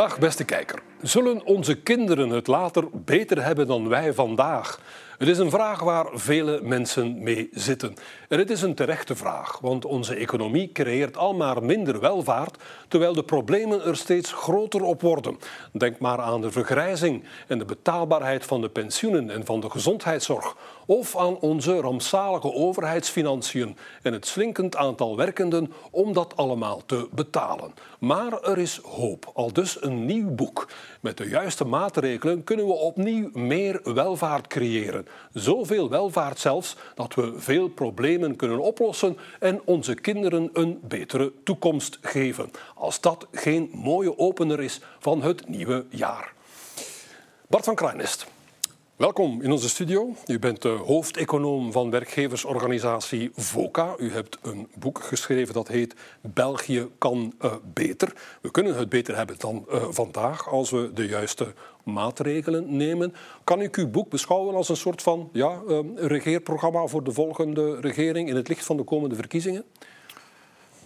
[0.00, 0.78] Dag beste kijker.
[1.02, 4.80] Zullen onze kinderen het later beter hebben dan wij vandaag?
[5.20, 7.94] Het is een vraag waar vele mensen mee zitten.
[8.28, 13.12] En het is een terechte vraag, want onze economie creëert al maar minder welvaart, terwijl
[13.12, 15.38] de problemen er steeds groter op worden.
[15.72, 20.56] Denk maar aan de vergrijzing en de betaalbaarheid van de pensioenen en van de gezondheidszorg,
[20.86, 27.74] of aan onze rampzalige overheidsfinanciën en het slinkend aantal werkenden om dat allemaal te betalen.
[27.98, 30.68] Maar er is hoop, al dus een nieuw boek.
[31.00, 35.06] Met de juiste maatregelen kunnen we opnieuw meer welvaart creëren.
[35.32, 41.98] Zoveel welvaart zelfs dat we veel problemen kunnen oplossen en onze kinderen een betere toekomst
[42.00, 42.50] geven.
[42.74, 46.32] Als dat geen mooie opener is van het nieuwe jaar.
[47.46, 48.26] Bart van Kruinest.
[49.00, 50.14] Welkom in onze studio.
[50.26, 53.94] U bent de hoofdeconoom van werkgeversorganisatie VOCA.
[53.98, 58.12] U hebt een boek geschreven dat heet België kan uh, beter.
[58.40, 63.14] We kunnen het beter hebben dan uh, vandaag als we de juiste maatregelen nemen.
[63.44, 67.80] Kan ik uw boek beschouwen als een soort van ja, uh, regeerprogramma voor de volgende
[67.80, 69.64] regering in het licht van de komende verkiezingen?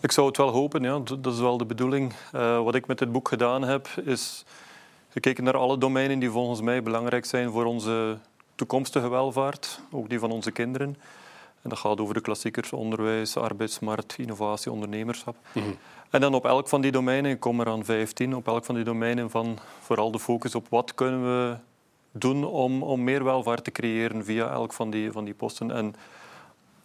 [0.01, 1.01] Ik zou het wel hopen, ja.
[1.19, 2.13] dat is wel de bedoeling.
[2.33, 4.45] wat ik met dit boek gedaan heb, is
[5.15, 8.19] gekeken naar alle domeinen die volgens mij belangrijk zijn voor onze
[8.55, 10.97] toekomstige welvaart, ook die van onze kinderen.
[11.63, 15.37] En dat gaat over de klassiekers, onderwijs, arbeidsmarkt, innovatie, ondernemerschap.
[15.53, 15.65] Mhm.
[16.11, 18.75] En dan op elk van die domeinen, ik kom er aan 15, op elk van
[18.75, 21.57] die domeinen van vooral de focus op wat kunnen we
[22.13, 25.71] doen om, om meer welvaart te creëren via elk van die, van die posten.
[25.71, 25.95] En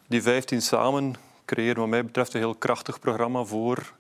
[0.08, 3.94] die 15 samen creëren wat mij betreft een heel krachtig programma voor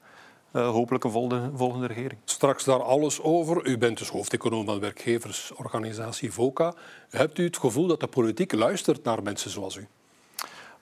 [0.53, 2.19] uh, hopelijk een volgende, volgende regering.
[2.25, 3.67] Straks daar alles over.
[3.67, 6.73] U bent dus hoofdeconoom van de werkgeversorganisatie VOCA.
[7.09, 9.87] Hebt u het gevoel dat de politiek luistert naar mensen zoals u?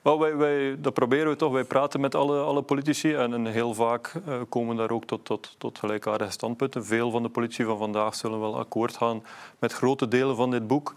[0.02, 1.52] Wel, wij, wij, dat proberen we toch.
[1.52, 5.24] Wij praten met alle, alle politici en, en heel vaak uh, komen daar ook tot,
[5.24, 6.84] tot, tot gelijkaardige standpunten.
[6.84, 9.22] Veel van de politici van vandaag zullen wel akkoord gaan
[9.58, 10.94] met grote delen van dit boek.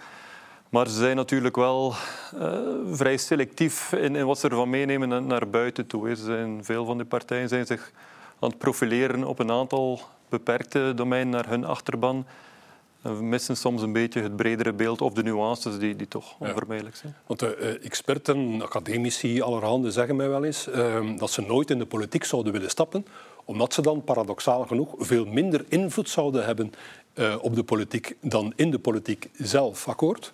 [0.69, 1.93] Maar ze zijn natuurlijk wel
[2.35, 2.59] uh,
[2.91, 6.15] vrij selectief in, in, wat ze ervan meenemen naar buiten toe.
[6.15, 7.91] Ze zijn, veel van de partijen zijn zich
[8.41, 12.25] aan het profileren op een aantal beperkte domeinen naar hun achterban.
[13.01, 16.95] We missen soms een beetje het bredere beeld of de nuances die, die toch onvermijdelijk
[16.95, 17.15] zijn.
[17.25, 21.77] Want de uh, experten, academici, allerhande zeggen mij wel eens uh, dat ze nooit in
[21.77, 23.05] de politiek zouden willen stappen,
[23.45, 26.73] omdat ze dan paradoxaal genoeg veel minder invloed zouden hebben
[27.13, 29.87] uh, op de politiek dan in de politiek zelf.
[29.87, 30.33] Akkoord?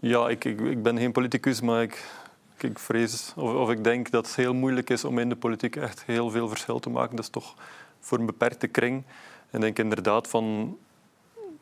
[0.00, 2.04] Ja, ik, ik, ik ben geen politicus, maar ik,
[2.62, 5.76] ik vrees of, of, ik denk dat het heel moeilijk is om in de politiek
[5.76, 7.16] echt heel veel verschil te maken.
[7.16, 7.54] Dat is toch
[8.00, 9.02] voor een beperkte kring.
[9.50, 10.76] En ik denk inderdaad van,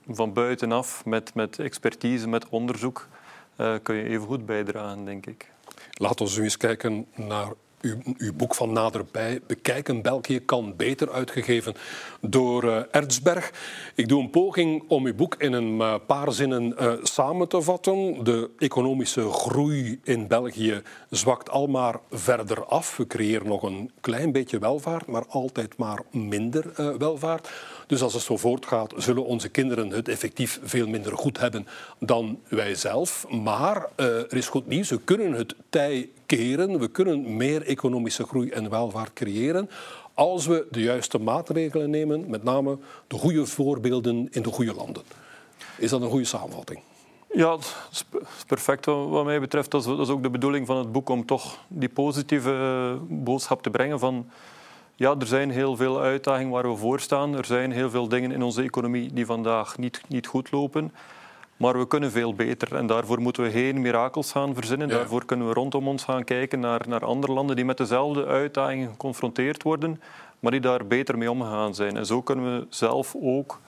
[0.09, 3.09] van buitenaf, met, met expertise, met onderzoek,
[3.57, 5.51] uh, kun je even goed bijdragen, denk ik.
[5.93, 10.03] Laten we eens kijken naar uw, boek van naderbij bekijken.
[10.03, 11.75] België kan beter, uitgegeven
[12.21, 13.53] door uh, Erzberg.
[13.95, 17.63] Ik doe een poging om uw boek in een uh, paar zinnen uh, samen te
[17.63, 18.25] vatten.
[18.25, 22.97] De economische groei in België zwakt al maar verder af.
[22.97, 27.51] We creëren nog een klein beetje welvaart, maar altijd maar minder welvaart.
[27.91, 31.67] Dus als het zo voortgaat, zullen onze kinderen het effectief veel minder goed hebben
[31.99, 33.27] dan wij zelf.
[33.29, 36.79] Maar er is goed nieuws, we kunnen het tij keren.
[36.79, 39.71] We kunnen meer economische groei en welvaart creëren
[40.15, 45.03] als we de juiste maatregelen nemen, met name de goede voorbeelden in de goede landen.
[45.77, 46.81] Is dat een goede samenvatting?
[47.33, 48.05] Ja, dat is
[48.47, 49.71] perfect wat mij betreft.
[49.71, 53.71] Dat is ook de bedoeling van het boek om toch die positieve eh, boodschap te
[53.71, 54.31] brengen van
[55.01, 57.37] ja, er zijn heel veel uitdagingen waar we voor staan.
[57.37, 60.93] Er zijn heel veel dingen in onze economie die vandaag niet, niet goed lopen.
[61.57, 64.89] Maar we kunnen veel beter en daarvoor moeten we geen mirakels gaan verzinnen.
[64.89, 68.91] Daarvoor kunnen we rondom ons gaan kijken naar, naar andere landen die met dezelfde uitdagingen
[68.91, 70.01] geconfronteerd worden,
[70.41, 71.97] maar die daar beter mee omgegaan zijn.
[71.97, 73.61] En zo kunnen we zelf ook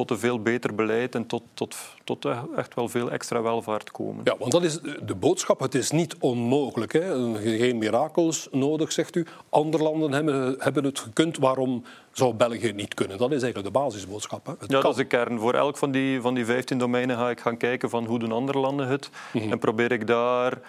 [0.00, 4.20] tot een veel beter beleid en tot, tot, tot echt wel veel extra welvaart komen.
[4.24, 5.60] Ja, want dat is de boodschap.
[5.60, 6.92] Het is niet onmogelijk.
[6.92, 7.34] Hè?
[7.58, 9.26] Geen mirakels nodig, zegt u.
[9.48, 11.38] Andere landen hebben, hebben het gekund.
[11.38, 13.18] Waarom zou België niet kunnen?
[13.18, 14.46] Dat is eigenlijk de basisboodschap.
[14.46, 14.52] Hè?
[14.66, 15.38] ja, dat is de kern.
[15.38, 18.32] Voor elk van die, van die 15 domeinen ga ik gaan kijken van hoe doen
[18.32, 19.10] andere landen het.
[19.32, 19.50] Mhm.
[19.50, 20.60] En probeer ik daar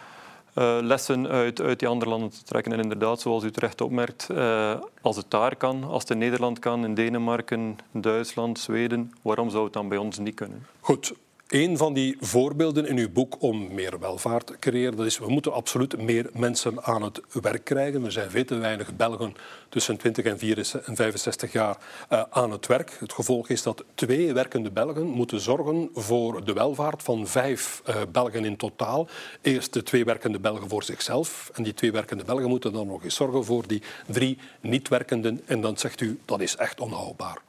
[0.55, 2.71] uh, lessen uit, uit die andere landen te trekken.
[2.71, 6.59] En inderdaad, zoals u terecht opmerkt, uh, als het daar kan, als het in Nederland
[6.59, 10.65] kan, in Denemarken, Duitsland, Zweden, waarom zou het dan bij ons niet kunnen?
[10.79, 11.13] Goed,
[11.51, 15.29] een van die voorbeelden in uw boek om meer welvaart te creëren, dat is we
[15.29, 18.05] moeten absoluut meer mensen aan het werk krijgen.
[18.05, 19.35] Er zijn veel te weinig Belgen
[19.69, 21.77] tussen 20 en 65 jaar
[22.09, 22.97] uh, aan het werk.
[22.99, 27.95] Het gevolg is dat twee werkende Belgen moeten zorgen voor de welvaart van vijf uh,
[28.11, 29.07] Belgen in totaal.
[29.41, 33.03] Eerst de twee werkende Belgen voor zichzelf en die twee werkende Belgen moeten dan nog
[33.03, 35.41] eens zorgen voor die drie niet-werkenden.
[35.45, 37.41] En dan zegt u, dat is echt onhoudbaar.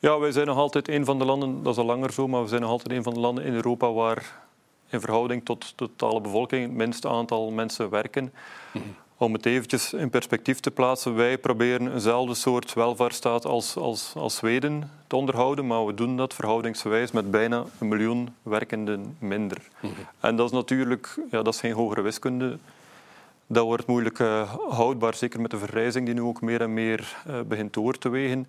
[0.00, 2.42] Ja, wij zijn nog altijd een van de landen, dat is al langer zo, maar
[2.42, 4.46] we zijn nog altijd een van de landen in Europa waar
[4.90, 8.32] in verhouding tot de totale bevolking het minste aantal mensen werken.
[8.72, 8.84] Mhm.
[9.16, 14.36] Om het eventjes in perspectief te plaatsen, wij proberen eenzelfde soort welvaartsstaat als, als, als
[14.36, 19.58] Zweden te onderhouden, maar we doen dat verhoudingsgewijs met bijna een miljoen werkenden minder.
[19.80, 19.92] Mhm.
[20.20, 22.58] En dat is natuurlijk ja, dat is geen hogere wiskunde.
[23.46, 27.16] Dat wordt moeilijk uh, houdbaar, zeker met de vergrijzing die nu ook meer en meer
[27.28, 28.46] uh, begint door te wegen.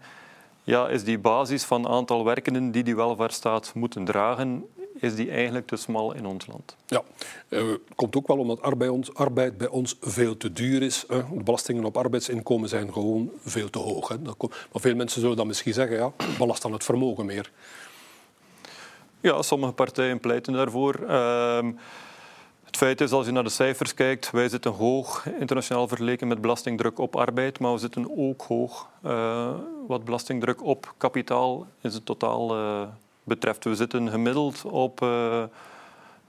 [0.70, 4.66] Ja, is die basis van aantal werkenden die die welvaartsstaat moeten dragen,
[5.00, 6.76] is die eigenlijk te smal in ons land.
[6.86, 7.02] Ja,
[7.50, 11.06] uh, komt ook wel omdat arbeid, ons, arbeid bij ons veel te duur is.
[11.08, 14.08] De belastingen op arbeidsinkomen zijn gewoon veel te hoog.
[14.08, 14.22] Hè.
[14.22, 17.52] Dat maar veel mensen zullen dan misschien zeggen, ja, belast dan het vermogen meer.
[19.22, 21.00] Ja, sommige partijen pleiten daarvoor.
[21.02, 21.68] Uh,
[22.70, 26.42] het feit is, als je naar de cijfers kijkt, wij zitten hoog internationaal vergeleken met
[26.42, 29.50] belastingdruk op arbeid, maar we zitten ook hoog uh,
[29.88, 32.82] wat belastingdruk op kapitaal in het totaal uh,
[33.24, 33.64] betreft.
[33.64, 35.02] We zitten gemiddeld op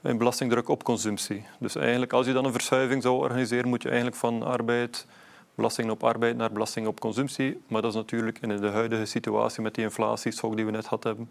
[0.02, 1.46] een belastingdruk op consumptie.
[1.58, 5.06] Dus eigenlijk, als je dan een verschuiving zou organiseren, moet je eigenlijk van arbeid,
[5.54, 7.60] belasting op arbeid naar belasting op consumptie.
[7.68, 11.16] Maar dat is natuurlijk in de huidige situatie met die inflatieshock die we net hadden
[11.16, 11.30] hebben,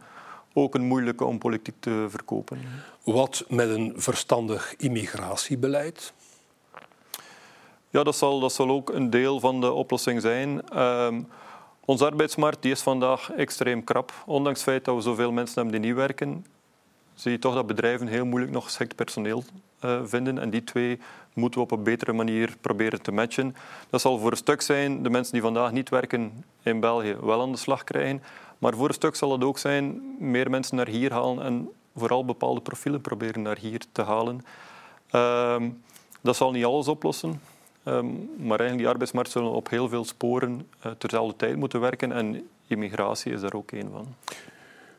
[0.53, 2.59] ook een moeilijke om politiek te verkopen.
[3.03, 6.13] Wat met een verstandig immigratiebeleid?
[7.89, 10.79] Ja, dat zal, dat zal ook een deel van de oplossing zijn.
[10.81, 11.27] Um,
[11.85, 14.13] onze arbeidsmarkt die is vandaag extreem krap.
[14.25, 16.45] Ondanks het feit dat we zoveel mensen hebben die niet werken,
[17.13, 19.43] zie je toch dat bedrijven heel moeilijk nog geschikt personeel
[19.85, 20.39] uh, vinden.
[20.39, 20.99] En die twee
[21.33, 23.55] moeten we op een betere manier proberen te matchen.
[23.89, 27.41] Dat zal voor een stuk zijn de mensen die vandaag niet werken in België wel
[27.41, 28.23] aan de slag krijgen.
[28.59, 32.25] Maar voor een stuk zal het ook zijn meer mensen naar hier halen en vooral
[32.25, 34.45] bepaalde profielen proberen naar hier te halen.
[35.11, 35.63] Uh,
[36.21, 37.41] dat zal niet alles oplossen.
[37.85, 42.11] Um, maar eigenlijk die arbeidsmarkt zullen op heel veel sporen uh, terzelfde tijd moeten werken
[42.11, 44.07] en immigratie is daar ook een van.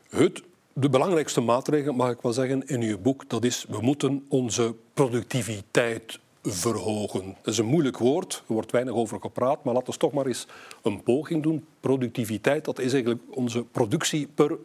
[0.09, 0.43] Het,
[0.73, 4.75] de belangrijkste maatregel, mag ik wel zeggen, in uw boek, dat is we moeten onze
[4.93, 7.35] productiviteit verhogen.
[7.41, 10.25] Dat is een moeilijk woord, er wordt weinig over gepraat, maar laten we toch maar
[10.25, 10.47] eens
[10.81, 11.65] een poging doen.
[11.79, 14.57] Productiviteit, dat is eigenlijk onze productie per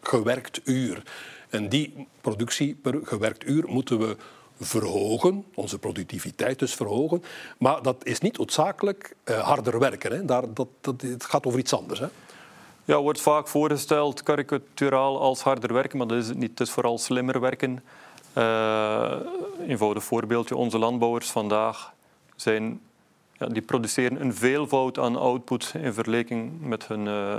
[0.00, 1.02] gewerkt, uur.
[1.48, 4.16] En die productie per gewerkt uur moeten we
[4.60, 7.22] verhogen, onze productiviteit dus verhogen.
[7.58, 10.12] Maar dat is niet noodzakelijk uh, harder werken.
[10.12, 10.24] Hè.
[10.24, 12.00] Daar, dat, dat, het gaat over iets anders.
[12.00, 12.06] Hè.
[12.84, 16.50] Ja, wordt vaak voorgesteld, karikaturaal, als harder werken, maar dat is het niet.
[16.50, 17.82] Het is vooral slimmer werken.
[18.36, 19.12] Uh,
[19.66, 21.92] eenvoudig voorbeeldje, onze landbouwers vandaag
[22.36, 22.80] zijn,
[23.32, 27.34] ja, die produceren een veelvoud aan output in vergelijking met hun, uh,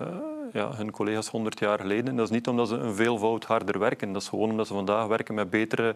[0.54, 2.16] ja, hun collega's 100 jaar geleden.
[2.16, 5.08] Dat is niet omdat ze een veelvoud harder werken, dat is gewoon omdat ze vandaag
[5.08, 5.96] werken met betere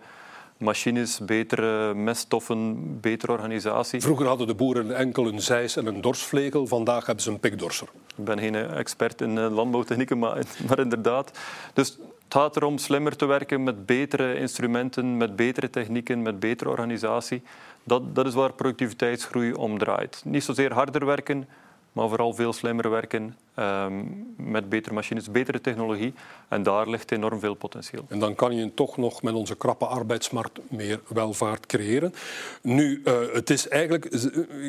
[0.58, 4.02] machines, betere meststoffen, betere organisatie.
[4.02, 7.88] Vroeger hadden de boeren enkel een zeis en een dorsvlegel, vandaag hebben ze een pikdorser.
[8.16, 11.32] Ik ben geen expert in eh, landbouwtechnieken, maar, maar inderdaad.
[11.74, 16.70] Dus het gaat erom slimmer te werken met betere instrumenten, met betere technieken, met betere
[16.70, 17.42] organisatie.
[17.84, 20.22] Dat, dat is waar productiviteitsgroei om draait.
[20.26, 21.48] Niet zozeer harder werken,
[21.92, 26.14] maar vooral veel slimmer werken um, met betere machines, betere technologie.
[26.48, 28.06] En daar ligt enorm veel potentieel.
[28.10, 32.14] En dan kan je toch nog met onze krappe arbeidsmarkt meer welvaart creëren.
[32.62, 34.06] Nu, uh, het is eigenlijk,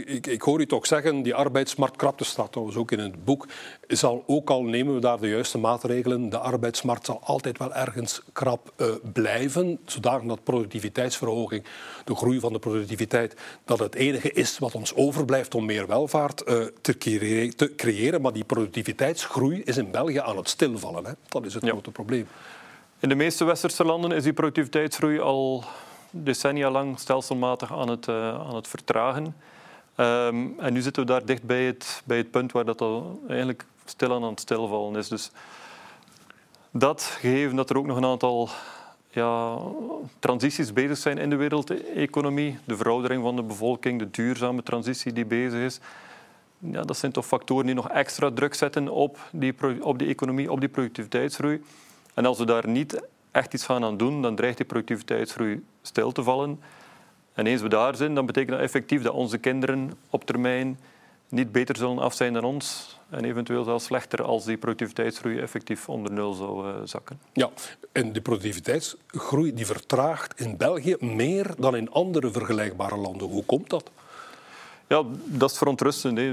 [0.06, 3.46] ik, ik, hoor u toch zeggen, die arbeidsmarktkrapte staat trouwens ook in het boek,
[3.88, 8.22] zal ook al nemen we daar de juiste maatregelen, de arbeidsmarkt zal altijd wel ergens
[8.32, 11.64] krap uh, blijven, zodanig dat productiviteitsverhoging,
[12.04, 16.36] de groei van de productiviteit, dat het enige is wat ons overblijft om meer welvaart
[16.36, 16.72] te,
[17.56, 18.20] te creëren.
[18.20, 18.44] Maar die
[18.82, 21.04] productiviteitsgroei is in België aan het stilvallen.
[21.04, 21.12] Hè?
[21.28, 22.28] Dat is het grote probleem.
[22.98, 25.64] In de meeste westerse landen is die productiviteitsgroei al
[26.10, 29.24] decennia lang stelselmatig aan het, uh, aan het vertragen.
[29.96, 33.20] Um, en nu zitten we daar dicht bij het, bij het punt waar dat al
[33.28, 35.08] eigenlijk stilaan aan het stilvallen is.
[35.08, 35.30] Dus
[36.70, 38.48] dat, gegeven dat er ook nog een aantal
[39.10, 39.58] ja,
[40.18, 45.26] transities bezig zijn in de wereldeconomie, de veroudering van de bevolking, de duurzame transitie die
[45.26, 45.80] bezig is,
[46.58, 50.52] ja, dat zijn toch factoren die nog extra druk zetten op die, op die economie,
[50.52, 51.62] op die productiviteitsgroei.
[52.14, 56.12] En als we daar niet echt iets gaan aan doen, dan dreigt die productiviteitsgroei stil
[56.12, 56.60] te vallen.
[57.34, 60.78] En eens we daar zijn, dan betekent dat effectief dat onze kinderen op termijn
[61.28, 62.98] niet beter zullen af zijn dan ons.
[63.10, 67.20] En eventueel zelfs slechter als die productiviteitsgroei effectief onder nul zou uh, zakken.
[67.32, 67.50] Ja,
[67.92, 73.28] en de productiviteitsgroei die vertraagt in België meer dan in andere vergelijkbare landen.
[73.28, 73.90] Hoe komt dat?
[74.86, 76.18] Ja, dat is verontrustend.
[76.18, 76.24] Hè.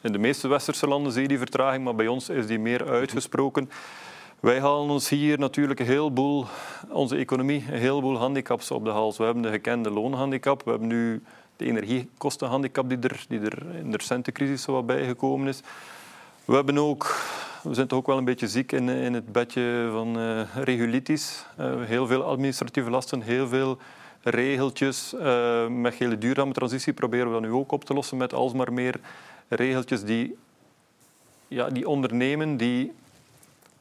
[0.00, 2.88] In de meeste westerse landen zie je die vertraging, maar bij ons is die meer
[2.88, 3.70] uitgesproken.
[4.40, 6.46] Wij halen ons hier natuurlijk een heleboel,
[6.88, 9.16] onze economie, een heleboel handicaps op de hals.
[9.16, 11.22] We hebben de gekende loonhandicap, we hebben nu
[11.56, 15.60] de energiekostenhandicap die er, die er in de recente crisis zo wat bijgekomen is.
[16.44, 17.16] We hebben ook
[17.62, 21.44] we zijn toch ook wel een beetje ziek in, in het bedje van uh, regulitis.
[21.60, 23.78] Uh, heel veel administratieve lasten, heel veel
[24.22, 25.14] regeltjes.
[25.14, 28.72] Uh, met hele duurzame transitie proberen we dat nu ook op te lossen met alsmaar
[28.72, 29.00] meer
[29.48, 30.36] regeltjes die,
[31.48, 32.92] ja, die ondernemen die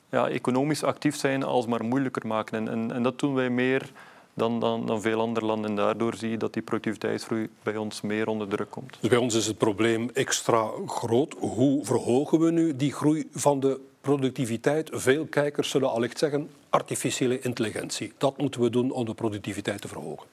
[0.10, 2.58] ja, economisch actief zijn alsmaar moeilijker maken.
[2.58, 3.92] En, en, en dat doen wij meer
[4.34, 5.70] dan, dan, dan veel andere landen.
[5.70, 8.98] En daardoor zie je dat die productiviteitsgroei bij ons meer onder druk komt.
[9.00, 11.36] Dus bij ons is het probleem extra groot.
[11.40, 14.90] Hoe verhogen we nu die groei van de productiviteit?
[14.94, 18.14] Veel kijkers zullen allicht zeggen artificiële intelligentie.
[18.18, 20.28] Dat moeten we doen om de productiviteit te verhogen.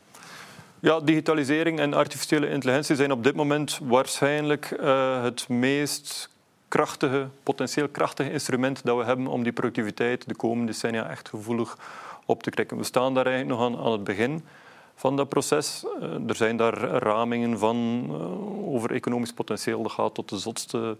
[0.81, 6.31] Ja, digitalisering en artificiële intelligentie zijn op dit moment waarschijnlijk uh, het meest
[6.69, 11.79] krachtige, potentieel krachtige instrument dat we hebben om die productiviteit de komende decennia echt gevoelig
[12.27, 12.77] op te krikken.
[12.77, 14.45] We staan daar eigenlijk nog aan, het begin
[14.95, 15.85] van dat proces.
[16.01, 19.83] Uh, er zijn daar ramingen van uh, over economisch potentieel.
[19.83, 20.97] Dat gaat tot de zotste,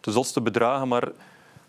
[0.00, 0.88] de zotste bedragen.
[0.88, 1.08] Maar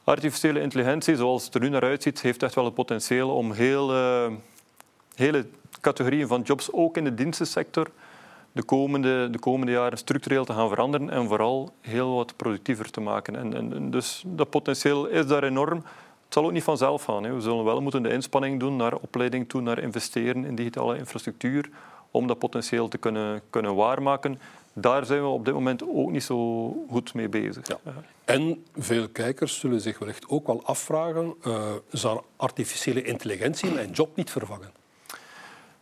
[0.03, 4.27] artificiële intelligentie, zoals het er nu naar uitziet, heeft echt wel het potentieel om uh,
[5.15, 5.45] hele
[5.81, 7.87] categorieën van jobs, ook in de dienstensector,
[8.51, 13.01] de komende, de komende jaren structureel te gaan veranderen en vooral heel wat productiever te
[13.01, 13.35] maken.
[13.35, 15.77] En, en, dus dat potentieel is daar enorm.
[16.25, 17.23] Het zal ook niet vanzelf gaan.
[17.23, 17.33] Hè.
[17.33, 21.69] We zullen wel moeten de inspanning doen naar opleiding toe, naar investeren in digitale infrastructuur,
[22.11, 24.39] om dat potentieel te kunnen, kunnen waarmaken.
[24.73, 27.67] Daar zijn we op dit moment ook niet zo goed mee bezig.
[27.67, 27.79] Ja.
[28.25, 34.15] En veel kijkers zullen zich wellicht ook wel afvragen, uh, zal artificiële intelligentie mijn job
[34.15, 34.71] niet vervangen?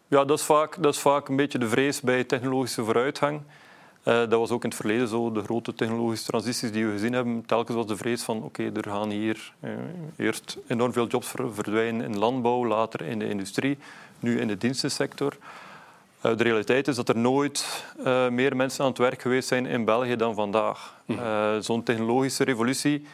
[0.07, 3.41] Ja, dat is, vaak, dat is vaak een beetje de vrees bij technologische vooruitgang.
[4.03, 5.31] Uh, dat was ook in het verleden zo.
[5.31, 8.83] De grote technologische transities die we gezien hebben, telkens was de vrees van oké, er
[8.83, 9.71] gaan hier uh,
[10.15, 13.77] eerst enorm veel jobs verdwijnen in landbouw, later in de industrie,
[14.19, 15.37] nu in de dienstensector.
[16.25, 17.85] Uh, de realiteit is dat er nooit
[18.31, 21.01] meer mensen aan het werk geweest zijn in België dan vandaag.
[21.05, 21.61] Hm.
[21.61, 23.05] Zo'n technologische revolutie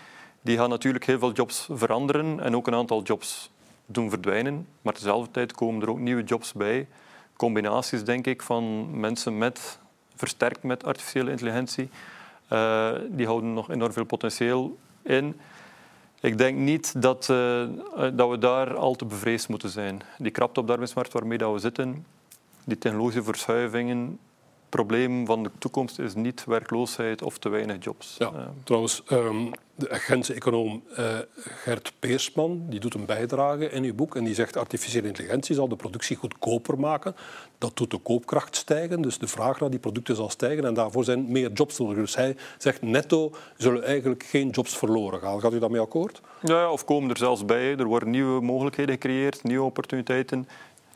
[0.42, 3.50] die gaat natuurlijk heel veel jobs veranderen en ook een aantal jobs
[3.86, 4.68] doen verdwijnen.
[4.82, 6.88] Maar tezelfde tijd komen er ook nieuwe jobs bij.
[7.36, 9.80] Combinaties, denk ik, van mensen met,
[10.16, 11.90] versterkt met artificiële intelligentie.
[12.54, 15.40] Uh, die houden nog enorm veel potentieel in.
[16.20, 17.26] Ik denk niet dat,
[18.14, 20.02] dat we daar al te bevreesd moeten zijn.
[20.18, 22.06] Die krapte op de arbeidsmarkt waarmee dat we zitten,
[22.68, 24.20] die technologische verschuivingen,
[24.70, 28.16] probleem van de toekomst is niet werkloosheid of te weinig jobs.
[28.18, 31.06] Ja, uh, trouwens, um, de Gentse econoom uh,
[31.36, 35.68] Gert Peersman die doet een bijdrage in uw boek en die zegt artificiële intelligentie zal
[35.68, 37.16] de productie goedkoper maken.
[37.58, 41.04] Dat doet de koopkracht stijgen, dus de vraag naar die producten zal stijgen en daarvoor
[41.04, 41.98] zijn meer jobs nodig.
[41.98, 45.42] Dus hij zegt netto zullen eigenlijk geen jobs verloren gaan.
[45.42, 46.22] Gaat u daarmee akkoord?
[46.42, 47.78] Ja, of komen er zelfs bij.
[47.78, 50.48] Er worden nieuwe mogelijkheden gecreëerd, nieuwe opportuniteiten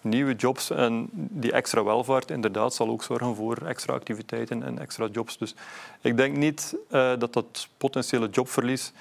[0.02, 0.70] nieuwe jobs.
[0.70, 5.38] En die extra welvaart inderdaad zal ook zorgen voor extra activiteiten en extra jobs.
[5.38, 5.56] Dus
[6.02, 8.92] ik denk niet uh, dat dat potentiële jobverlies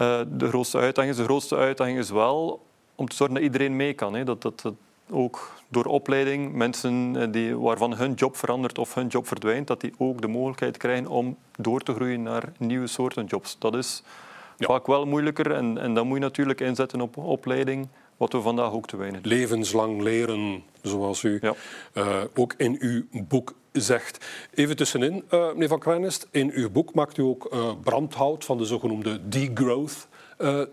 [0.00, 1.20] uh, de grootste uitdaging is.
[1.20, 2.62] De grootste uitdaging is wel
[2.94, 4.14] om te zorgen dat iedereen mee kan.
[4.14, 4.24] Hè.
[4.24, 4.74] Dat, dat, dat
[5.10, 9.80] ook door opleiding mensen eh, die, waarvan hun job verandert of hun job verdwijnt, dat
[9.80, 13.56] die ook de mogelijkheid krijgen om door te groeien naar nieuwe soorten jobs.
[13.58, 14.02] Dat is
[14.56, 14.66] ja.
[14.66, 17.88] vaak wel moeilijker en, en dan moet je natuurlijk inzetten op opleiding
[18.24, 19.32] wat we vandaag ook te weinig doen.
[19.32, 21.54] Levenslang leren, zoals u ja.
[21.94, 24.26] uh, ook in uw boek zegt.
[24.54, 28.58] Even tussenin, uh, meneer Van Krijnest, in uw boek maakt u ook uh, brandhout van
[28.58, 30.08] de zogenoemde degrowth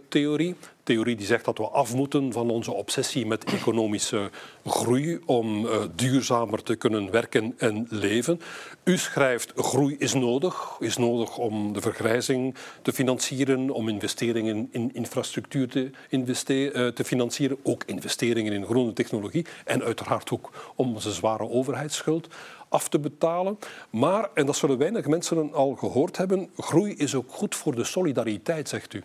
[0.10, 0.56] theorie.
[0.84, 4.30] Theorie die zegt dat we af moeten van onze obsessie met economische
[4.66, 8.42] groei om uh, duurzamer te kunnen werken en leven.
[8.84, 14.94] U schrijft groei is nodig, is nodig om de vergrijzing te financieren, om investeringen in
[14.94, 21.12] infrastructuur te, uh, te financieren, ook investeringen in groene technologie en uiteraard ook om onze
[21.12, 22.28] zware overheidsschuld
[22.70, 23.60] af te betalen.
[23.90, 27.84] Maar, en dat zullen weinig mensen al gehoord hebben, groei is ook goed voor de
[27.84, 29.04] solidariteit, zegt u.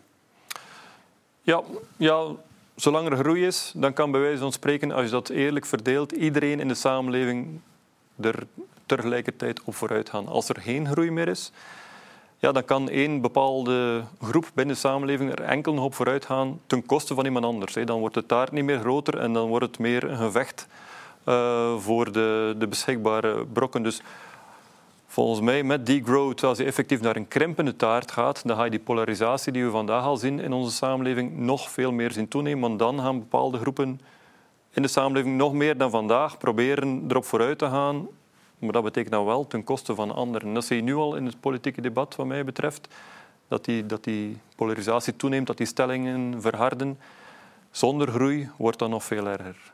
[1.46, 1.62] Ja,
[1.96, 2.26] ja,
[2.74, 6.12] zolang er groei is, dan kan bij wijze van spreken, als je dat eerlijk verdeelt,
[6.12, 7.60] iedereen in de samenleving
[8.20, 8.46] er
[8.86, 10.26] tegelijkertijd op vooruit gaan.
[10.26, 11.52] Als er geen groei meer is,
[12.38, 16.60] ja, dan kan één bepaalde groep binnen de samenleving er enkel nog op vooruit gaan
[16.66, 17.74] ten koste van iemand anders.
[17.84, 20.66] Dan wordt de taart niet meer groter en dan wordt het meer een gevecht
[21.28, 23.82] uh, voor de, de beschikbare brokken.
[23.82, 24.02] Dus
[25.16, 28.70] Volgens mij met degrowth, als je effectief naar een krimpende taart gaat, dan ga je
[28.70, 32.60] die polarisatie die we vandaag al zien in onze samenleving nog veel meer zien toenemen.
[32.60, 34.00] Want dan gaan bepaalde groepen
[34.70, 38.06] in de samenleving nog meer dan vandaag proberen erop vooruit te gaan.
[38.58, 40.54] Maar dat betekent dan wel ten koste van anderen.
[40.54, 42.88] Dat zie je nu al in het politieke debat, wat mij betreft.
[43.48, 46.98] Dat die, dat die polarisatie toeneemt, dat die stellingen verharden.
[47.70, 49.72] Zonder groei wordt dat nog veel erger.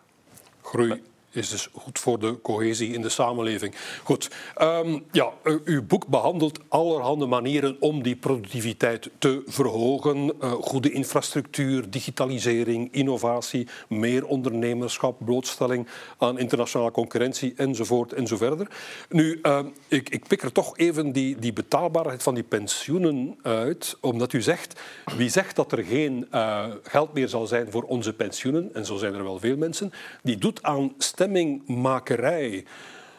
[0.60, 3.74] Groei is dus goed voor de cohesie in de samenleving.
[4.02, 5.32] Goed, ehm, ja,
[5.64, 10.32] uw boek behandelt allerhande manieren om die productiviteit te verhogen.
[10.42, 15.86] Uh, goede infrastructuur, digitalisering, innovatie, meer ondernemerschap, blootstelling
[16.18, 18.66] aan internationale concurrentie enzovoort enzoverder.
[19.08, 23.96] Nu, uh, ik, ik pik er toch even die, die betaalbaarheid van die pensioenen uit,
[24.00, 24.80] omdat u zegt,
[25.16, 28.96] wie zegt dat er geen uh, geld meer zal zijn voor onze pensioenen, en zo
[28.96, 32.64] zijn er wel veel mensen, die doet aan stemmingmakerij.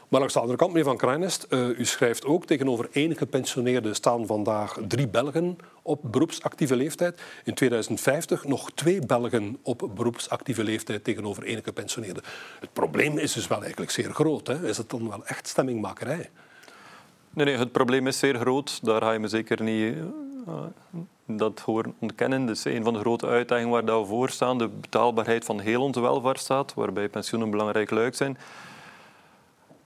[0.09, 3.93] Maar langs de andere kant, meneer Van Krijnest, uh, u schrijft ook tegenover één gepensioneerde
[3.93, 7.21] staan vandaag drie Belgen op beroepsactieve leeftijd.
[7.43, 12.23] In 2050 nog twee Belgen op beroepsactieve leeftijd tegenover één gepensioneerde.
[12.59, 14.47] Het probleem is dus wel eigenlijk zeer groot.
[14.47, 14.67] Hè?
[14.67, 16.29] Is het dan wel echt stemmingmakerij?
[17.29, 18.85] Nee, nee, het probleem is zeer groot.
[18.85, 19.95] Daar ga je me zeker niet
[20.47, 20.63] uh,
[21.25, 22.45] dat horen ontkennen.
[22.45, 24.57] Dat is een van de grote uitdagingen waar we voor staan.
[24.57, 28.37] De betaalbaarheid van heel onze welvaartsstaat, waarbij pensioenen een belangrijk luik zijn.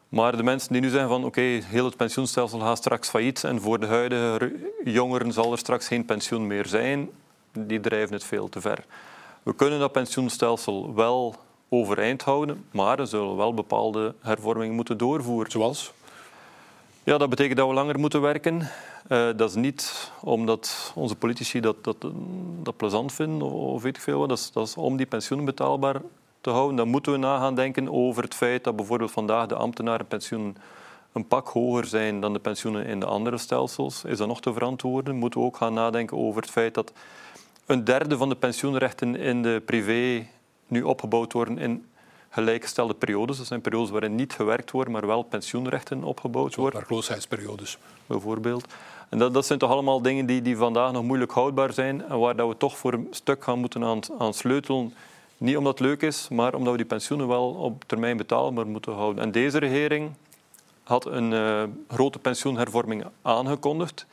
[0.10, 3.62] Maar de mensen die nu zeggen van oké, heel het pensioenstelsel gaat straks failliet en
[3.62, 7.10] voor de huidige jongeren zal er straks geen pensioen meer zijn,
[7.52, 8.86] die drijven het veel te ver.
[9.44, 11.36] We kunnen dat pensioenstelsel wel
[11.70, 15.52] overeind houden, maar we zullen wel bepaalde hervormingen moeten doorvoeren.
[15.52, 15.94] Zoals?
[17.08, 18.60] Ja, dat betekent dat we langer moeten werken.
[18.60, 21.98] Uh, dat is niet omdat onze politici dat, dat,
[22.64, 24.30] dat plezant vinden of weet ik veel wat.
[24.30, 26.02] Dat is, dat is om die pensioenen betaalbaar
[26.42, 26.76] te houden.
[26.76, 30.58] Dan moeten we na gaan denken over het feit dat bijvoorbeeld vandaag de ambtenarenpensioenen
[31.14, 34.04] een pak hoger zijn dan de pensioenen in de andere stelsels.
[34.04, 35.16] Is dat nog te verantwoorden?
[35.16, 36.94] Moeten we ook gaan nadenken over het feit dat
[37.66, 40.28] een derde van de pensioenrechten in de privé
[40.68, 41.86] nu opgebouwd worden in
[42.38, 43.38] gelijkgestelde periodes.
[43.38, 46.80] Dat zijn periodes waarin niet gewerkt wordt, maar wel pensioenrechten opgebouwd worden.
[46.80, 47.78] Werkloosheidsperiodes.
[48.06, 48.66] Bijvoorbeeld.
[49.10, 52.20] En dat, dat zijn toch allemaal dingen die, die vandaag nog moeilijk houdbaar zijn en
[52.20, 54.94] waar dat we toch voor een stuk gaan moeten aan, aan sleutelen.
[55.38, 58.94] Niet omdat het leuk is, maar omdat we die pensioenen wel op termijn betaalbaar moeten
[58.94, 59.24] houden.
[59.24, 60.12] En deze regering
[60.84, 64.06] had een uh, grote pensioenhervorming aangekondigd.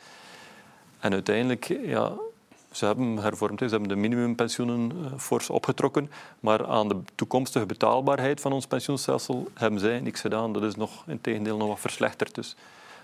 [0.99, 2.11] En uiteindelijk, ja,
[2.75, 8.41] ze hebben hervormd, ze hebben de minimumpensioenen uh, fors opgetrokken, maar aan de toekomstige betaalbaarheid
[8.41, 10.53] van ons pensioenstelsel hebben zij niks gedaan.
[10.53, 12.35] Dat is nog in tegendeel nog wat verslechterd.
[12.35, 12.55] Dus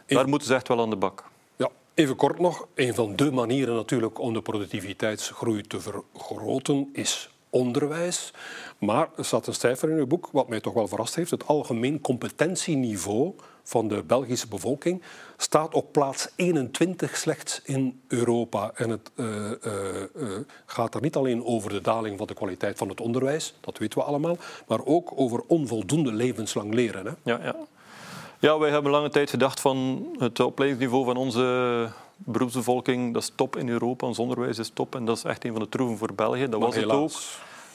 [0.06, 1.24] daar moeten ze echt wel aan de bak.
[1.56, 2.68] Ja, even kort nog.
[2.76, 8.34] Een van de manieren natuurlijk om de productiviteitsgroei te vergroten is onderwijs.
[8.78, 11.32] Maar er staat een cijfer in uw boek, wat mij toch wel verrast heeft.
[11.32, 15.02] Het algemeen competentieniveau van de Belgische bevolking
[15.38, 18.71] staat op plaats 21 slechts in Europa.
[18.76, 19.54] En het uh, uh,
[20.15, 20.28] uh,
[20.65, 24.00] gaat er niet alleen over de daling van de kwaliteit van het onderwijs, dat weten
[24.00, 27.06] we allemaal, maar ook over onvoldoende levenslang leren.
[27.06, 27.12] Hè?
[27.24, 27.56] Ja, ja.
[28.39, 33.56] ja, wij hebben lange tijd gedacht van het opleidingsniveau van onze beroepsbevolking, dat is top
[33.56, 34.08] in Europa.
[34.08, 36.50] Ons onderwijs is top en dat is echt een van de troeven voor België.
[36.50, 37.12] Dat was het ook.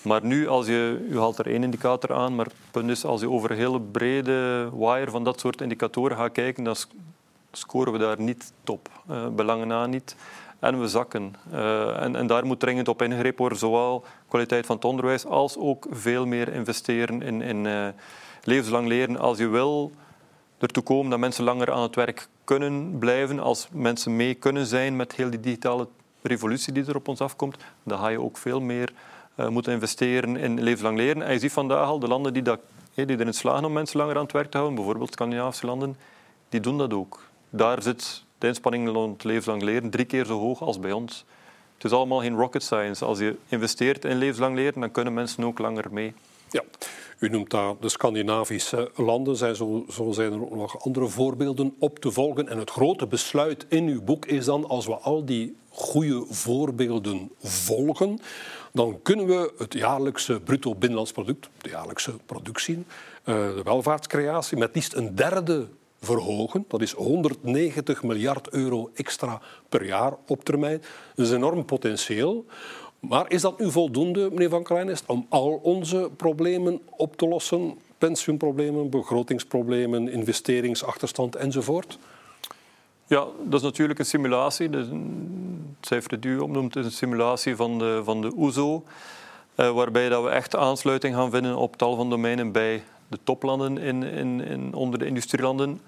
[0.07, 3.21] Maar nu, als je, u haalt er één indicator aan, maar het punt is, als
[3.21, 6.77] je over een hele brede wire van dat soort indicatoren gaat kijken, dan
[7.53, 8.89] scoren we daar niet top.
[9.11, 10.17] Uh, belangen na niet.
[10.59, 11.35] En we zakken.
[11.53, 15.57] Uh, en, en, daar moet dringend op ingrepen worden, zowel kwaliteit van het onderwijs als
[15.57, 17.87] ook veel meer investeren in, in uh,
[18.43, 19.19] levenslang leren.
[19.19, 19.93] Als je wil
[20.59, 24.97] ertoe komen dat mensen langer aan het werk kunnen blijven, als mensen mee kunnen zijn
[24.97, 25.89] met heel die digitale
[26.23, 28.93] revolutie die er op ons afkomt, dan ga je ook veel meer
[29.49, 31.23] moeten investeren in levenslang leren.
[31.23, 32.61] En je ziet vandaag al de landen die, dat,
[32.95, 35.97] die erin slagen om mensen langer aan het werk te houden, bijvoorbeeld Scandinavische landen,
[36.49, 37.23] die doen dat ook.
[37.51, 41.25] Daar zit de inspanning rond levenslang leren drie keer zo hoog als bij ons.
[41.75, 43.05] Het is allemaal geen rocket science.
[43.05, 46.15] Als je investeert in levenslang leren, dan kunnen mensen ook langer mee.
[46.51, 46.63] Ja,
[47.19, 49.37] u noemt daar de Scandinavische landen.
[49.37, 52.49] Zijn zo, zo zijn er ook nog andere voorbeelden op te volgen.
[52.49, 57.31] En het grote besluit in uw boek is dan, als we al die goede voorbeelden
[57.43, 58.21] volgen,
[58.77, 62.85] dan kunnen we het jaarlijkse bruto binnenlands product, de jaarlijkse productie,
[63.25, 65.67] eh, de welvaartscreatie, met liefst een derde
[66.01, 66.65] verhogen.
[66.69, 70.83] Dat is 190 miljard euro extra per jaar op termijn.
[71.15, 72.45] Dat is enorm potentieel.
[73.01, 77.79] Maar is dat nu voldoende, meneer Van Kleinest, om al onze problemen op te lossen?
[77.99, 81.99] Pensioenproblemen, begrotingsproblemen, investeringsachterstand enzovoort?
[83.07, 84.69] Ja, dat is natuurlijk een simulatie.
[84.71, 84.89] het
[85.81, 88.85] cijfer dat u opnoemt is een simulatie van de, van de OESO,
[89.55, 93.79] eh, waarbij dat we echt aansluiting gaan vinden op tal van domeinen bij de toplanden
[93.79, 95.81] in, in, in onder de industrielanden.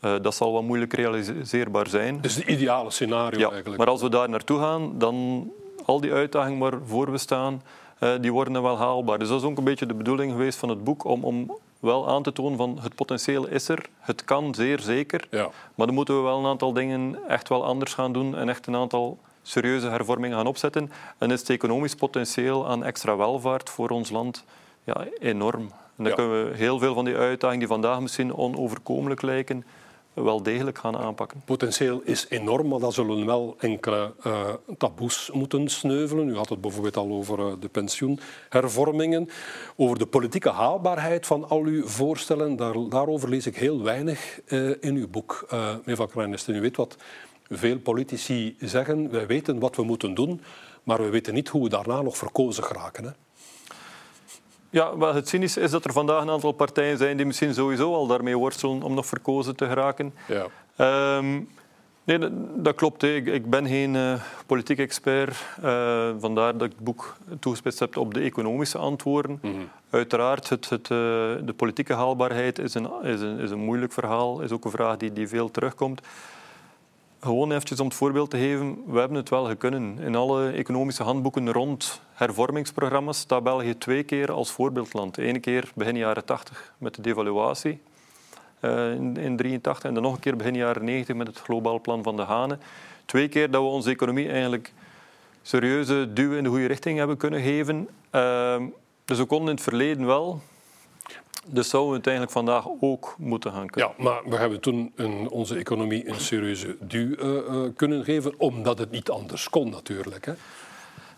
[0.00, 2.20] Uh, dat zal wat moeilijk realiseerbaar zijn.
[2.20, 3.78] Dus het ideale scenario ja, eigenlijk.
[3.78, 5.46] Maar als we daar naartoe gaan, dan
[5.84, 7.62] al die uitdagingen waarvoor we staan,
[8.00, 9.18] uh, die worden wel haalbaar.
[9.18, 12.08] Dus dat is ook een beetje de bedoeling geweest van het boek, om, om wel
[12.08, 15.50] aan te tonen van het potentieel is er, het kan zeer zeker, ja.
[15.74, 18.66] maar dan moeten we wel een aantal dingen echt wel anders gaan doen en echt
[18.66, 20.90] een aantal serieuze hervormingen gaan opzetten.
[21.18, 24.44] En is het economisch potentieel aan extra welvaart voor ons land
[24.84, 25.72] ja, enorm.
[25.96, 29.64] En dan kunnen we heel veel van die uitdagingen die vandaag misschien onoverkomelijk lijken,
[30.22, 31.42] wel degelijk gaan aanpakken.
[31.44, 36.28] Potentieel is enorm, maar dan zullen wel enkele uh, taboes moeten sneuvelen.
[36.28, 39.28] U had het bijvoorbeeld al over uh, de pensioenhervormingen,
[39.76, 42.56] over de politieke haalbaarheid van al uw voorstellen.
[42.56, 46.54] Daar, daarover lees ik heel weinig uh, in uw boek, meneer Van Krijnisten.
[46.54, 46.96] U weet wat
[47.48, 50.40] veel politici zeggen, wij weten wat we moeten doen,
[50.82, 53.04] maar we weten niet hoe we daarna nog verkozen geraken.
[53.04, 53.10] Hè?
[54.70, 57.94] Ja, wel, het cynische is dat er vandaag een aantal partijen zijn die misschien sowieso
[57.94, 60.14] al daarmee worstelen om nog verkozen te geraken.
[60.26, 61.16] Ja.
[61.16, 61.48] Um,
[62.04, 62.18] nee,
[62.56, 63.02] dat, klopt.
[63.02, 65.44] Ik, ik, ben geen uh, politiek expert.
[65.64, 69.38] Uh, vandaar dat ik het boek toegespitst heb op de economische antwoorden.
[69.42, 69.68] Mm -hmm.
[69.90, 70.98] Uiteraard, het, het, uh,
[71.44, 74.40] de politieke haalbaarheid is een, is, een, is een moeilijk verhaal.
[74.40, 76.00] is ook een vraag die, die veel terugkomt.
[77.20, 79.98] Gewoon eventjes om het voorbeeld te geven, we hebben het wel gekunnen.
[79.98, 85.18] In alle economische handboeken rond hervormingsprogramma's staat België twee keer als voorbeeldland.
[85.18, 87.80] Eén keer begin jaren 80 met de devaluatie
[88.60, 92.02] uh, in 1983 en dan nog een keer begin jaren 90 met het globaal plan
[92.02, 92.58] van de Hane.
[93.04, 94.72] Twee keer dat we onze economie eigenlijk
[95.42, 97.88] serieuze duwen in de goede richting hebben kunnen geven.
[98.12, 98.56] Uh,
[99.04, 100.40] dus we konden in het verleden wel
[101.50, 103.94] dus zouden we het eigenlijk vandaag ook moeten gaan kunnen.
[103.96, 108.34] Ja, maar we hebben toen een, onze economie een serieuze duw uh, uh, kunnen geven,
[108.38, 110.26] omdat het niet anders kon natuurlijk.
[110.26, 110.32] Hè?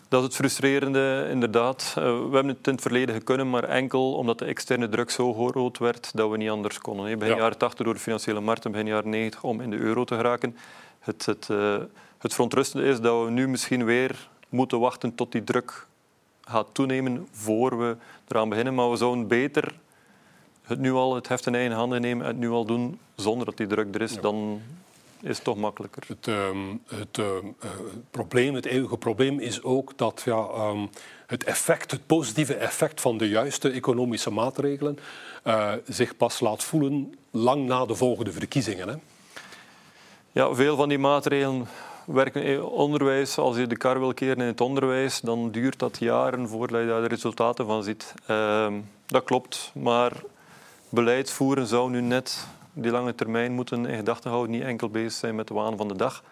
[0.07, 1.95] Dat is het frustrerende, inderdaad.
[1.97, 5.33] Uh, we hebben het in het verleden gekunnen, maar enkel omdat de externe druk zo
[5.33, 7.05] groot werd dat we niet anders konden.
[7.05, 7.17] Hè.
[7.17, 7.41] Begin ja.
[7.41, 10.57] jaren 80 door de financiële markten, begin jaren 90 om in de euro te geraken.
[10.99, 11.47] Het, het,
[12.17, 15.87] het verontrustende is dat we nu misschien weer moeten wachten tot die druk
[16.41, 18.73] gaat toenemen voor we eraan beginnen.
[18.73, 19.73] Maar we zouden beter
[20.63, 23.45] het nu al het heft in eigen handen nemen en het nu al doen zonder
[23.45, 24.61] dat die druk er is, dan
[25.21, 26.03] is het toch makkelijker.
[26.07, 26.49] Het, uh,
[26.87, 27.25] het uh,
[28.11, 30.89] probleem, het eeuwige probleem is ook dat ja, um,
[31.27, 34.99] het effect, het positieve effect van de juiste economische maatregelen
[35.47, 38.87] uh, zich pas laat voelen lang na de volgende verkiezingen.
[38.87, 38.95] Hè?
[40.31, 41.67] Ja, veel van die maatregelen
[42.05, 43.37] werken in onderwijs.
[43.37, 46.87] Als je de kar wil keren in het onderwijs, dan duurt dat jaren voordat je
[46.87, 48.13] daar de resultaten van ziet.
[48.25, 48.73] Ehm,
[49.05, 50.11] dat klopt, maar
[50.91, 55.11] beleid voeren zou nu net die lange termijn moeten in gedachten houden, niet enkel bezig
[55.11, 56.23] zijn met de waan van de dag.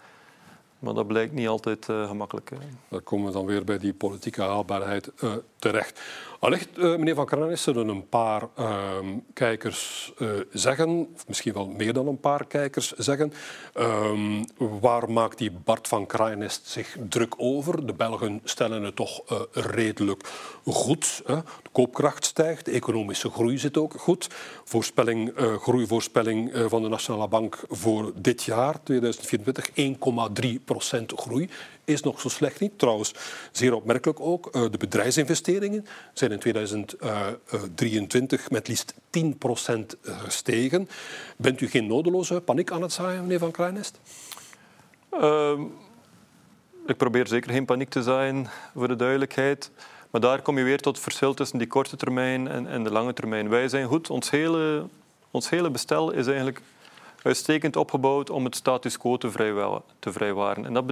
[0.79, 2.51] Maar dat blijkt niet altijd uh, gemakkelijk.
[2.87, 6.01] Daar komen we dan weer bij die politieke haalbaarheid uh, terecht.
[6.39, 10.13] Allicht, uh, meneer Van Kranis, zullen een paar ehm, kijkers
[10.51, 13.33] zeggen, of misschien wel meer dan een paar kijkers zeggen,
[13.73, 17.85] ehm, waar maakt die Bart van Kraanest zich druk over?
[17.85, 19.21] De Belgen stellen het toch
[19.51, 20.23] redelijk
[20.65, 21.21] goed.
[21.25, 21.35] Hè?
[21.35, 24.27] De koopkracht stijgt, de economische groei zit ook goed.
[24.63, 31.49] Voorspelling, groeivoorspelling van de Nationale Bank voor dit jaar, 2024, 1,3% groei
[31.89, 32.79] is nog zo slecht niet.
[32.79, 33.13] Trouwens,
[33.51, 40.89] zeer opmerkelijk ook, eh, de bedrijfsinvesteringen zijn in 2023 met liefst 10% gestegen.
[41.37, 43.99] Bent u geen nodeloze paniek aan het zaaien, meneer Van Krijnest?
[45.13, 45.59] Uh,
[46.87, 49.71] ik probeer zeker geen paniek te zaaien, voor de duidelijkheid.
[50.09, 52.91] Maar daar kom je weer tot het verschil tussen die korte termijn en, en de
[52.91, 53.49] lange termijn.
[53.49, 54.09] Wij zijn goed.
[54.09, 54.85] Ons hele,
[55.31, 56.61] ons hele bestel is eigenlijk
[57.23, 60.65] uitstekend opgebouwd om het status quo te, te vrijwaren.
[60.65, 60.85] En dat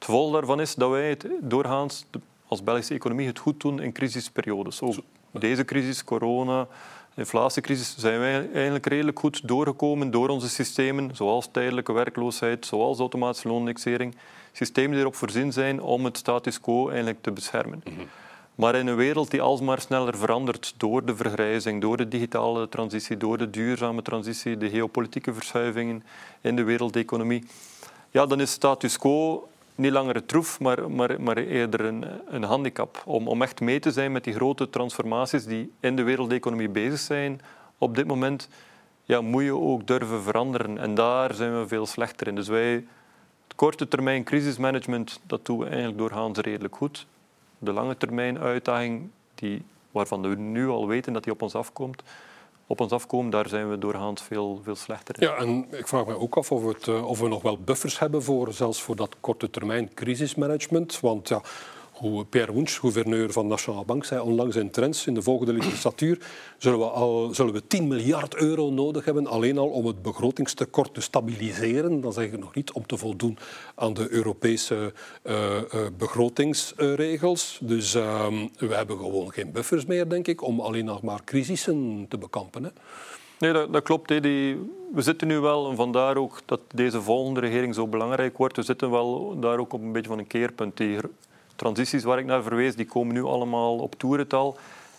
[0.00, 2.06] het gevolg daarvan is dat wij het doorgaans
[2.46, 4.82] als Belgische economie het goed doen in crisisperiodes.
[4.82, 4.94] Ook
[5.30, 6.66] deze crisis, corona,
[7.14, 13.48] inflatiecrisis, zijn wij eigenlijk redelijk goed doorgekomen door onze systemen, zoals tijdelijke werkloosheid, zoals automatische
[13.48, 14.16] loonindexering.
[14.52, 17.82] Systemen die erop voorzien zijn om het status quo eigenlijk te beschermen.
[17.84, 18.00] Mhm.
[18.54, 23.16] Maar in een wereld die alsmaar sneller verandert door de vergrijzing, door de digitale transitie,
[23.16, 26.02] door de duurzame transitie, de geopolitieke verschuivingen
[26.40, 27.44] in de wereldeconomie,
[28.10, 29.48] ja, dan is status quo
[29.80, 33.02] niet langer een troef, maar, maar, maar eerder een, een handicap.
[33.04, 36.98] Om, om echt mee te zijn met die grote transformaties die in de wereldeconomie bezig
[36.98, 37.40] zijn
[37.78, 38.48] op dit moment,
[39.04, 40.78] ja, moet je ook durven veranderen.
[40.78, 42.34] En daar zijn we veel slechter in.
[42.34, 42.72] Dus wij,
[43.44, 47.06] het korte termijn crisismanagement, dat doen we eigenlijk doorgaans redelijk goed
[47.58, 52.02] de lange termijn uitdaging, die, waarvan we nu al weten dat die op ons afkomt,
[52.70, 55.28] op ons afkomen, daar zijn we doorgaans veel, veel slechter in.
[55.28, 57.98] Ja, en ik vraag me ook af of, het, eh, of we nog wel buffers
[57.98, 61.00] hebben voor, zelfs voor dat korte termijn crisismanagement.
[61.00, 61.40] Want ja,
[62.00, 65.52] hoe Pierre Wunsch, gouverneur van de Nationale Bank, zei onlangs in Trends in de volgende
[65.52, 66.18] legislatuur
[66.58, 70.94] zullen we, al, zullen we 10 miljard euro nodig hebben alleen al om het begrotingstekort
[70.94, 72.00] te stabiliseren.
[72.00, 73.38] Dan zeg ik nog niet om te voldoen
[73.74, 75.56] aan de Europese uh,
[75.98, 77.58] begrotingsregels.
[77.62, 78.26] Dus uh,
[78.58, 82.72] we hebben gewoon geen buffers meer, denk ik, om alleen nog maar crisissen te bekampen.
[83.38, 84.08] Nee, dat, dat klopt.
[84.08, 84.56] Die,
[84.92, 88.62] we zitten nu wel, en vandaar ook dat deze volgende regering zo belangrijk wordt, we
[88.62, 90.76] zitten wel daar ook op een beetje van een keerpunt.
[90.76, 90.98] Die
[91.60, 94.56] transities waar ik naar verwees, die komen nu allemaal op toerental.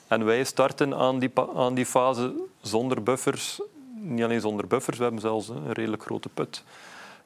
[0.08, 3.62] En wij starten aan die, aan die fase zonder buffers.
[3.96, 6.64] Niet alleen zonder buffers, we hebben zelfs een redelijk grote put.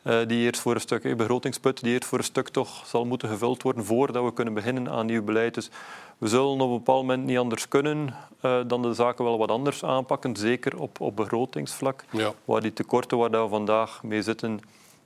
[0.03, 3.05] Uh, die eerst voor een stuk, een begrotingsput, die eerst voor een stuk toch zal
[3.05, 5.53] moeten gevuld worden voordat we kunnen beginnen aan nieuw beleid.
[5.53, 5.69] Dus
[6.17, 9.51] we zullen op een bepaald moment niet anders kunnen uh, dan de zaken wel wat
[9.51, 12.33] anders aanpakken, zeker op, op begrotingsvlak, ja.
[12.45, 14.59] waar die tekorten waar we vandaag mee zitten,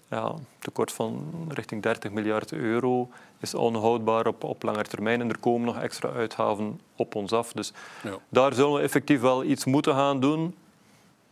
[0.10, 5.22] ja, tekort van richting 30 miljard euro, is onhoudbaar op, op lange termijn.
[5.22, 7.52] En er komen nog extra uitgaven op ons af.
[7.52, 8.18] Dus ja.
[8.30, 10.56] daar zullen we effectief wel iets moeten gaan doen.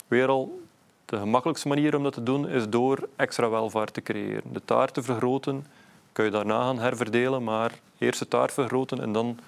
[0.08, 0.62] Weer al,
[1.06, 4.54] de gemakkelijkste manier om dat te doen is door extra welvaart te creëren.
[4.54, 5.66] De taart te vergroten,
[6.12, 9.40] kun je daarna gaan herverdelen, maar eerst de taart vergroten en dan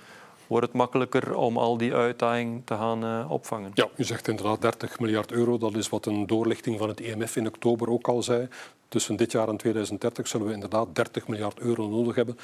[0.49, 3.71] wordt het makkelijker om al die uitdagingen te gaan uh, opvangen.
[3.73, 5.57] Ja, u zegt inderdaad 30 miljard euro.
[5.57, 8.47] Dat is wat een doorlichting van het IMF in oktober ook al zei.
[8.87, 12.37] Tussen dit jaar en 2030 zullen we inderdaad 30 miljard euro nodig hebben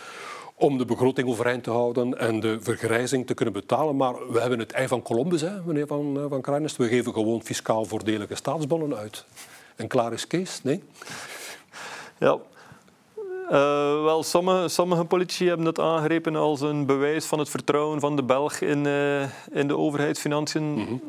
[0.56, 3.96] om de begroting overeind te houden en de vergrijzing te kunnen betalen.
[3.96, 6.78] Maar we hebben het ei van Columbus, hè, meneer Van, uh, van Kruijnest.
[6.78, 9.26] We geven gewoon fiscaal voordelige staatsbonnen uit.
[9.76, 10.84] En klaar is Kees, nee?
[12.18, 12.40] Ja,
[13.52, 18.16] uh, wel, sommige, sommige politici hebben dat aangrepen als een bewijs van het vertrouwen van
[18.16, 20.64] de Belg in, uh, in de overheidsfinanciën.
[20.64, 21.02] Mm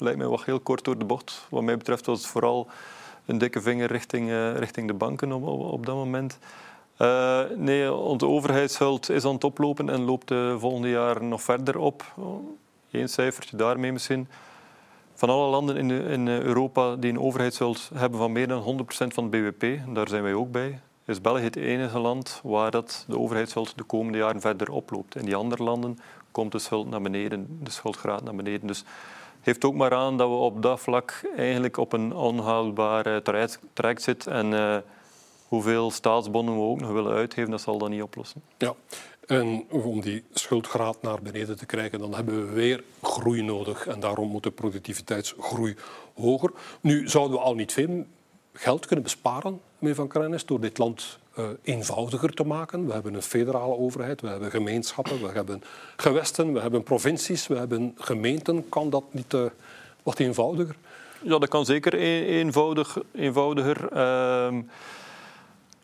[0.00, 1.46] Lijkt mij wat heel kort door de bocht.
[1.50, 2.66] Wat mij betreft was het vooral
[3.26, 6.38] een dikke vinger richting, uh, richting de banken op, op, op dat moment.
[7.56, 12.04] nee, onze overheidshuld is aan het oplopen en loopt de volgende jaar nog verder op.
[12.90, 14.28] Eén cijfertje daarmee misschien.
[15.14, 19.24] Van alle landen in, in Europa die een overheidshuld hebben van meer dan 100% van
[19.24, 23.18] het BWP, daar zijn wij ook bij is België het enige land waar dat de
[23.18, 25.16] overheidsschuld de komende jaren verder oploopt.
[25.16, 25.98] In die andere landen
[26.30, 28.66] komt de schuld naar beneden, de schuldgraad naar beneden.
[28.66, 28.84] Dus
[29.40, 33.22] heeft ook maar aan dat we op dat vlak eigenlijk op een onhoudbare
[33.72, 34.32] traject zitten.
[34.32, 34.76] En uh,
[35.48, 38.42] hoeveel staatsbonnen we ook nog willen uitgeven, dat zal dat niet oplossen.
[38.58, 38.74] Ja,
[39.26, 43.86] en om die schuldgraad naar beneden te krijgen, dan hebben we weer groei nodig.
[43.86, 45.76] En daarom moet de productiviteitsgroei
[46.14, 46.50] hoger.
[46.80, 48.04] Nu zouden we al niet veel
[48.58, 52.86] geld kunnen besparen, meneer Van Krennis, door dit land uh, eenvoudiger te maken.
[52.86, 55.62] We hebben een federale overheid, we hebben gemeenschappen, we hebben
[55.96, 58.68] gewesten, we hebben provincies, we hebben gemeenten.
[58.68, 59.44] Kan dat niet uh,
[60.02, 60.76] wat eenvoudiger?
[61.22, 63.84] Ja, dat kan zeker eenvoudig, eenvoudiger.
[63.84, 64.62] Uh,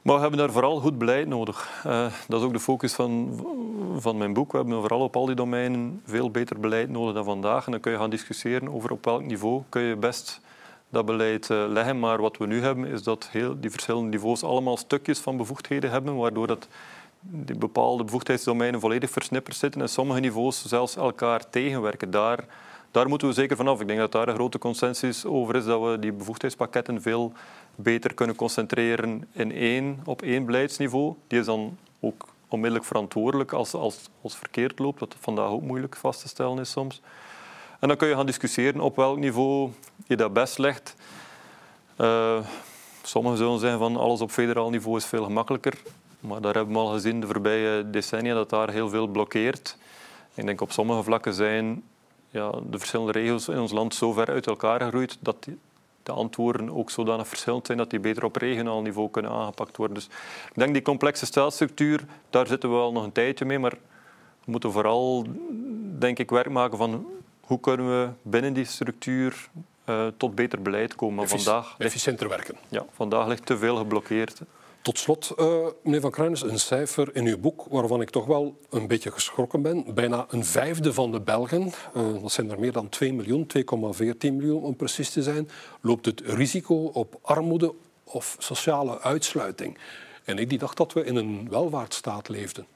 [0.03, 1.83] maar we hebben daar vooral goed beleid nodig.
[1.87, 3.41] Uh, dat is ook de focus van,
[3.99, 4.53] van mijn boek.
[4.53, 7.67] We hebben vooral op al die domeinen veel beter beleid nodig dan vandaag.
[7.67, 10.41] En dan kun je gaan discussiëren over op welk niveau kun je best
[10.95, 11.99] dat beleid eh, leggen.
[11.99, 15.91] Maar wat we nu hebben, is dat heel die verschillende niveaus allemaal stukjes van bevoegdheden
[15.91, 16.69] hebben, waardoor dat
[17.21, 22.11] die bepaalde bevoegdheidsdomeinen volledig versnipperd zitten en sommige niveaus zelfs elkaar tegenwerken.
[22.11, 22.45] Daar,
[22.91, 23.81] daar moeten we zeker vanaf.
[23.81, 27.33] Ik denk dat daar een grote consensus over is dat we die bevoegdheidspakketten veel
[27.75, 31.15] beter kunnen concentreren in één, op één beleidsniveau.
[31.27, 35.97] Die is dan ook onmiddellijk verantwoordelijk als, als, als verkeerd loopt, wat vandaag ook moeilijk
[35.97, 37.01] vast te stellen is soms.
[37.85, 39.71] En dan kun je gaan discussiëren op welk niveau
[40.07, 40.97] je dat best legt.
[42.01, 42.39] Uh,
[43.03, 45.75] sommigen zullen zeggen van alles op federaal niveau is veel gemakkelijker.
[46.21, 49.77] Maar daar hebben we al gezien de voorbije decennia dat daar heel veel blokkeert.
[50.35, 51.83] Ik denk op sommige vlakken zijn
[52.31, 55.49] ja, de verschillende regels in ons land zo ver uit elkaar gegroeid dat
[56.03, 59.97] de antwoorden ook zodanig verschillend zijn dat die beter op regionaal niveau kunnen aangepakt worden.
[59.97, 60.07] Dus
[60.49, 63.77] ik denk die complexe stelstructuur, daar zitten we wel nog een tijdje mee, maar
[64.45, 65.27] we moeten vooral
[65.99, 67.07] denk ik werk maken van
[67.47, 69.49] hoe kunnen we binnen die structuur
[69.87, 71.15] uh, tot beter beleid komen.
[71.15, 72.57] Maar vandaag efficiënter werken.
[72.69, 74.41] Ja, vandaag ligt te veel geblokkeerd.
[74.83, 78.59] Tot slot, uh, meneer Van Kruijnes, een cijfer in uw boek waarvan ik toch wel
[78.71, 79.95] een beetje geschrokken ben.
[79.95, 84.33] Bijna een vijfde van de Belgen, uh, dat zijn er meer dan 2 miljoen, 2,14
[84.33, 85.49] miljoen om precies te zijn,
[85.81, 89.79] loopt het risico op armoede of sociale uitsluiting.
[90.25, 92.67] En ik die dacht dat we in een welvaartsstaat leefden.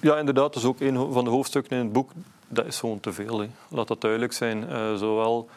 [0.00, 0.52] Ja, inderdaad.
[0.52, 2.10] Dat is ook een van de hoofdstukken in het boek
[2.48, 3.46] dat is gewoon te veel.
[3.68, 4.62] Laat dat duidelijk zijn.
[4.62, 5.48] Uh, zowel,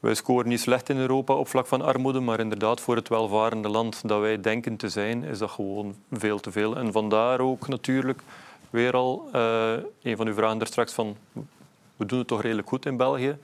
[0.00, 3.68] wij scoren niet slecht in Europa op vlak van armoede, maar inderdaad voor het welvarende
[3.68, 6.76] land dat wij denken te zijn, is dat gewoon veel te veel.
[6.76, 8.22] En vandaar ook natuurlijk
[8.70, 11.16] weer al uh, een van uw vragen daar straks van
[11.96, 13.36] we doen het toch redelijk goed in België.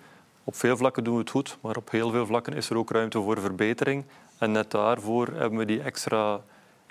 [0.45, 2.91] Op veel vlakken doen we het goed, maar op heel veel vlakken is er ook
[2.91, 4.05] ruimte voor verbetering.
[4.39, 6.41] En net daarvoor hebben we die extra,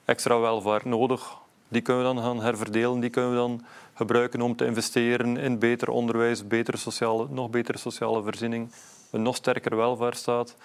[0.06, 1.36] extra welvaart nodig.
[1.68, 3.62] Die kunnen we dan gaan herverdelen, die kunnen we dan
[3.98, 8.72] gebruiken om te investeren in beter onderwijs, betere sociale, nog betere sociale voorziening,
[9.12, 10.56] een nog sterker welvaartsstaat.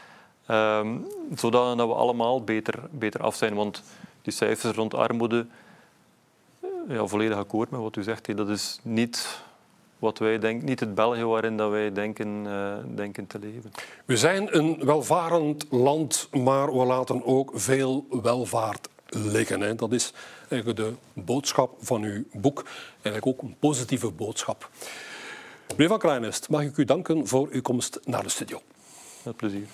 [0.50, 3.54] Um, zodat we allemaal beter, beter af zijn.
[3.54, 3.82] Want
[4.22, 5.46] die cijfers rond armoede,
[6.88, 9.42] ja, volledig akkoord met wat u zegt, dat is niet
[9.98, 13.70] wat wij denken, niet het België waarin dat wij denken, uh, denken te leven.
[14.04, 19.60] We zijn een welvarend land, maar we laten ook veel welvaart liggen.
[19.60, 19.74] Hè.
[19.74, 20.12] Dat is
[20.52, 22.64] eigenlijk de boodschap van uw boek.
[23.02, 24.70] Eigenlijk ook een positieve boodschap.
[25.70, 28.62] Meneer Van Krijnest, mag ik u danken voor uw komst naar de studio.
[29.22, 29.66] Met plezier.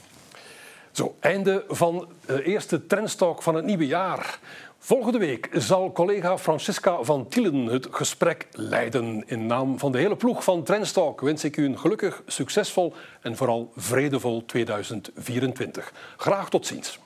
[0.92, 4.38] Zo, einde van de eerste Trendstalk van het nieuwe jaar.
[4.78, 9.22] Volgende week zal collega Francisca van Tielen het gesprek leiden.
[9.26, 13.36] In naam van de hele ploeg van Trendstalk wens ik u een gelukkig, succesvol en
[13.36, 15.92] vooral vredevol 2024.
[16.16, 16.98] Graag tot ziens.